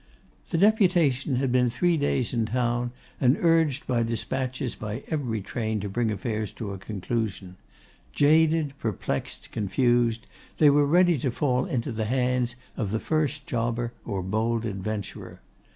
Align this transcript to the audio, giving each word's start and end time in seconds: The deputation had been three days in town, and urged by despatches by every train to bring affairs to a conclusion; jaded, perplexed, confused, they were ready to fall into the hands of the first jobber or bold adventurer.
The 0.49 0.57
deputation 0.57 1.35
had 1.35 1.51
been 1.51 1.69
three 1.69 1.95
days 1.95 2.33
in 2.33 2.47
town, 2.47 2.89
and 3.19 3.37
urged 3.39 3.85
by 3.85 4.01
despatches 4.01 4.73
by 4.73 5.03
every 5.09 5.41
train 5.41 5.79
to 5.81 5.89
bring 5.89 6.09
affairs 6.09 6.51
to 6.53 6.73
a 6.73 6.79
conclusion; 6.79 7.55
jaded, 8.11 8.73
perplexed, 8.79 9.51
confused, 9.51 10.25
they 10.57 10.71
were 10.71 10.87
ready 10.87 11.19
to 11.19 11.29
fall 11.29 11.65
into 11.65 11.91
the 11.91 12.05
hands 12.05 12.55
of 12.77 12.89
the 12.89 12.99
first 12.99 13.45
jobber 13.45 13.93
or 14.03 14.23
bold 14.23 14.65
adventurer. 14.65 15.39